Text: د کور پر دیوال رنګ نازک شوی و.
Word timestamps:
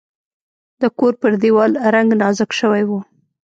د 0.81 0.83
کور 0.97 1.13
پر 1.21 1.31
دیوال 1.41 1.71
رنګ 1.95 2.09
نازک 2.21 2.49
شوی 2.59 2.83
و. 2.89 2.91